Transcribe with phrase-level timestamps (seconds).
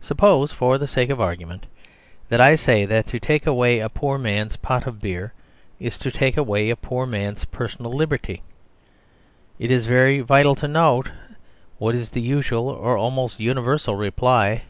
[0.00, 1.66] Suppose, for the sake of argument,
[2.30, 5.32] that I say that to take away a poor man's pot of beer
[5.78, 8.42] is to take away a poor man's personal liberty,
[9.56, 11.12] it is very vital to note
[11.78, 14.62] what is the usual or almost universal reply.